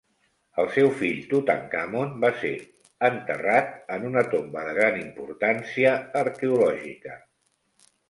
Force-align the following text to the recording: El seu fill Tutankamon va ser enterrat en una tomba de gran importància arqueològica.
El 0.61 0.69
seu 0.77 0.87
fill 1.01 1.19
Tutankamon 1.33 2.15
va 2.25 2.31
ser 2.39 2.51
enterrat 3.11 3.71
en 3.99 4.09
una 4.11 4.27
tomba 4.35 4.67
de 4.71 4.75
gran 4.81 5.01
importància 5.07 5.97
arqueològica. 6.27 7.19